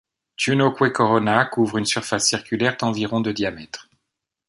[0.35, 3.87] Tunehakwe Corona couvre une surface circulaire d'environ de diamètre.